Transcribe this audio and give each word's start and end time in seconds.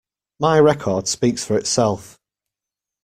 My 0.39 0.57
record 0.59 1.07
speaks 1.07 1.45
for 1.45 1.55
itself. 1.59 2.17